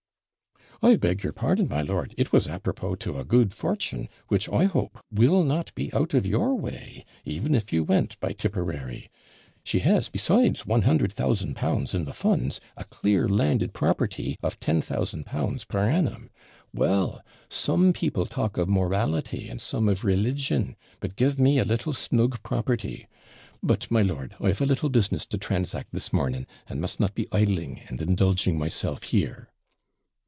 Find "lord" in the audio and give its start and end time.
1.83-2.15, 24.01-24.35